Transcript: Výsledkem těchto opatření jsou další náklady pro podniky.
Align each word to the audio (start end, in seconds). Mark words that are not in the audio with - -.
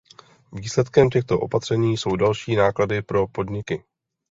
Výsledkem 0.51 1.09
těchto 1.09 1.39
opatření 1.39 1.97
jsou 1.97 2.15
další 2.15 2.55
náklady 2.55 3.01
pro 3.01 3.27
podniky. 3.27 3.83